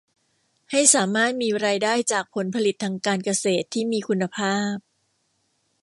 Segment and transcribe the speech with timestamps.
[0.71, 4.75] ให้สามารถมีรายได้จากผลผลิตทางการเกษตรที่มีคุณภาพ